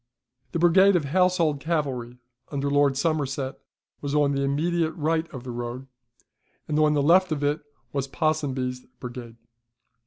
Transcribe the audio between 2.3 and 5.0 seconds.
under Lord Somerset was on the immediate